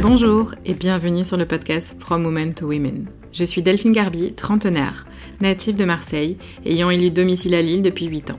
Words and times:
Bonjour 0.00 0.54
et 0.64 0.74
bienvenue 0.74 1.24
sur 1.24 1.36
le 1.36 1.44
podcast 1.44 1.96
From 1.98 2.24
Women 2.24 2.54
to 2.54 2.68
Women. 2.68 3.06
Je 3.32 3.42
suis 3.42 3.62
Delphine 3.62 3.90
Garbi, 3.90 4.32
trentenaire, 4.32 5.08
native 5.40 5.74
de 5.74 5.84
Marseille, 5.84 6.36
ayant 6.64 6.90
élu 6.90 7.10
domicile 7.10 7.56
à 7.56 7.62
Lille 7.62 7.82
depuis 7.82 8.06
8 8.06 8.30
ans. 8.30 8.38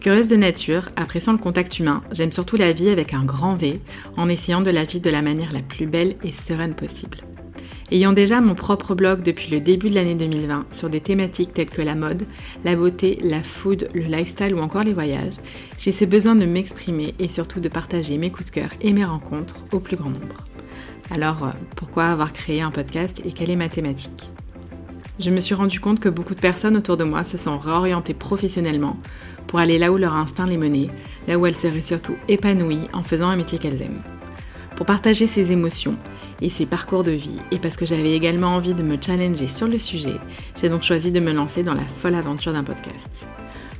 Curieuse 0.00 0.30
de 0.30 0.36
nature, 0.36 0.88
appréciant 0.96 1.32
le 1.32 1.38
contact 1.38 1.78
humain, 1.78 2.02
j'aime 2.12 2.32
surtout 2.32 2.56
la 2.56 2.72
vie 2.72 2.88
avec 2.88 3.12
un 3.12 3.26
grand 3.26 3.56
V, 3.56 3.78
en 4.16 4.30
essayant 4.30 4.62
de 4.62 4.70
la 4.70 4.86
vivre 4.86 5.04
de 5.04 5.10
la 5.10 5.20
manière 5.20 5.52
la 5.52 5.60
plus 5.60 5.86
belle 5.86 6.14
et 6.24 6.32
sereine 6.32 6.74
possible. 6.74 7.18
Ayant 7.90 8.14
déjà 8.14 8.40
mon 8.40 8.54
propre 8.54 8.94
blog 8.94 9.22
depuis 9.22 9.50
le 9.50 9.60
début 9.60 9.90
de 9.90 9.96
l'année 9.96 10.14
2020 10.14 10.64
sur 10.72 10.88
des 10.88 11.00
thématiques 11.00 11.52
telles 11.52 11.68
que 11.68 11.82
la 11.82 11.94
mode, 11.94 12.22
la 12.64 12.74
beauté, 12.74 13.18
la 13.22 13.42
food, 13.42 13.90
le 13.92 14.04
lifestyle 14.04 14.54
ou 14.54 14.60
encore 14.60 14.84
les 14.84 14.94
voyages, 14.94 15.34
j'ai 15.78 15.92
ce 15.92 16.06
besoin 16.06 16.36
de 16.36 16.46
m'exprimer 16.46 17.14
et 17.18 17.28
surtout 17.28 17.60
de 17.60 17.68
partager 17.68 18.16
mes 18.16 18.30
coups 18.30 18.46
de 18.46 18.54
cœur 18.54 18.70
et 18.80 18.94
mes 18.94 19.04
rencontres 19.04 19.56
au 19.72 19.78
plus 19.78 19.96
grand 19.96 20.10
nombre. 20.10 20.42
Alors, 21.10 21.44
euh, 21.44 21.50
pourquoi 21.76 22.04
avoir 22.06 22.32
créé 22.32 22.60
un 22.60 22.70
podcast 22.70 23.20
et 23.24 23.32
quelle 23.32 23.50
est 23.50 23.56
ma 23.56 23.68
thématique? 23.68 24.30
Je 25.18 25.30
me 25.30 25.40
suis 25.40 25.54
rendu 25.54 25.80
compte 25.80 26.00
que 26.00 26.08
beaucoup 26.08 26.34
de 26.34 26.40
personnes 26.40 26.76
autour 26.76 26.96
de 26.96 27.04
moi 27.04 27.24
se 27.24 27.38
sont 27.38 27.56
réorientées 27.56 28.12
professionnellement 28.12 28.98
pour 29.46 29.58
aller 29.58 29.78
là 29.78 29.90
où 29.92 29.96
leur 29.96 30.14
instinct 30.14 30.46
les 30.46 30.58
menait, 30.58 30.90
là 31.26 31.38
où 31.38 31.46
elles 31.46 31.56
seraient 31.56 31.82
surtout 31.82 32.16
épanouies 32.28 32.88
en 32.92 33.02
faisant 33.02 33.28
un 33.28 33.36
métier 33.36 33.58
qu'elles 33.58 33.82
aiment. 33.82 34.02
Pour 34.76 34.84
partager 34.84 35.26
ces 35.26 35.52
émotions 35.52 35.96
et 36.42 36.50
ces 36.50 36.66
parcours 36.66 37.02
de 37.02 37.12
vie, 37.12 37.38
et 37.50 37.58
parce 37.58 37.78
que 37.78 37.86
j'avais 37.86 38.12
également 38.12 38.54
envie 38.54 38.74
de 38.74 38.82
me 38.82 38.98
challenger 39.00 39.48
sur 39.48 39.68
le 39.68 39.78
sujet, 39.78 40.16
j'ai 40.60 40.68
donc 40.68 40.82
choisi 40.82 41.10
de 41.10 41.20
me 41.20 41.32
lancer 41.32 41.62
dans 41.62 41.74
la 41.74 41.80
folle 41.80 42.14
aventure 42.14 42.52
d'un 42.52 42.64
podcast. 42.64 43.26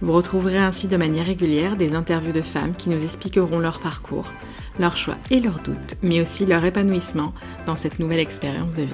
Vous 0.02 0.12
retrouverez 0.12 0.58
ainsi 0.58 0.88
de 0.88 0.96
manière 0.96 1.26
régulière 1.26 1.76
des 1.76 1.94
interviews 1.94 2.32
de 2.32 2.42
femmes 2.42 2.74
qui 2.74 2.90
nous 2.90 3.02
expliqueront 3.02 3.58
leur 3.58 3.80
parcours, 3.80 4.30
leurs 4.78 4.96
choix 4.96 5.16
et 5.30 5.40
leurs 5.40 5.60
doutes, 5.60 5.94
mais 6.02 6.20
aussi 6.20 6.44
leur 6.44 6.64
épanouissement 6.64 7.32
dans 7.66 7.76
cette 7.76 7.98
nouvelle 7.98 8.20
expérience 8.20 8.74
de 8.74 8.82
vie. 8.82 8.92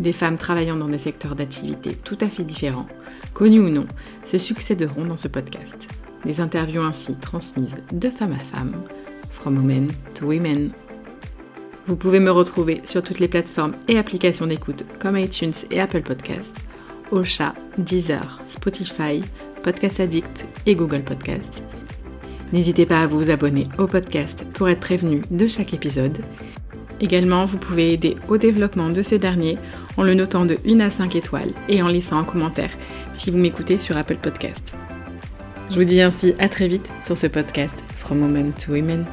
Des 0.00 0.12
femmes 0.12 0.36
travaillant 0.36 0.76
dans 0.76 0.88
des 0.88 0.98
secteurs 0.98 1.36
d'activité 1.36 1.94
tout 1.94 2.18
à 2.20 2.26
fait 2.26 2.42
différents, 2.42 2.88
connus 3.32 3.60
ou 3.60 3.68
non, 3.68 3.86
se 4.24 4.38
succéderont 4.38 5.04
dans 5.04 5.16
ce 5.16 5.28
podcast. 5.28 5.88
Des 6.24 6.40
interviews 6.40 6.82
ainsi 6.82 7.14
transmises 7.16 7.76
de 7.92 8.10
femme 8.10 8.32
à 8.32 8.56
femme, 8.56 8.82
from 9.30 9.56
women 9.56 9.92
to 10.14 10.26
women. 10.26 10.72
Vous 11.86 11.96
pouvez 11.96 12.18
me 12.18 12.30
retrouver 12.30 12.80
sur 12.84 13.02
toutes 13.02 13.20
les 13.20 13.28
plateformes 13.28 13.76
et 13.86 13.98
applications 13.98 14.46
d'écoute 14.46 14.84
comme 14.98 15.16
iTunes 15.16 15.52
et 15.70 15.80
Apple 15.80 16.02
Podcasts, 16.02 16.56
Ocha, 17.12 17.54
Deezer, 17.78 18.40
Spotify, 18.46 19.20
Podcast 19.64 19.98
Addict 19.98 20.46
et 20.66 20.74
Google 20.74 21.02
Podcast. 21.02 21.62
N'hésitez 22.52 22.84
pas 22.84 23.00
à 23.00 23.06
vous 23.06 23.30
abonner 23.30 23.66
au 23.78 23.86
podcast 23.86 24.44
pour 24.52 24.68
être 24.68 24.80
prévenu 24.80 25.22
de 25.30 25.48
chaque 25.48 25.72
épisode. 25.72 26.18
Également, 27.00 27.46
vous 27.46 27.56
pouvez 27.56 27.94
aider 27.94 28.16
au 28.28 28.36
développement 28.36 28.90
de 28.90 29.00
ce 29.00 29.14
dernier 29.14 29.56
en 29.96 30.02
le 30.02 30.12
notant 30.12 30.44
de 30.44 30.58
1 30.68 30.80
à 30.80 30.90
5 30.90 31.16
étoiles 31.16 31.54
et 31.70 31.82
en 31.82 31.88
laissant 31.88 32.18
un 32.18 32.24
commentaire 32.24 32.76
si 33.14 33.30
vous 33.30 33.38
m'écoutez 33.38 33.78
sur 33.78 33.96
Apple 33.96 34.18
Podcast. 34.20 34.74
Je 35.70 35.76
vous 35.76 35.84
dis 35.84 36.02
ainsi 36.02 36.34
à 36.38 36.48
très 36.50 36.68
vite 36.68 36.92
sur 37.00 37.16
ce 37.16 37.26
podcast 37.26 37.82
From 37.96 38.20
Women 38.20 38.52
to 38.52 38.72
Women. 38.72 39.06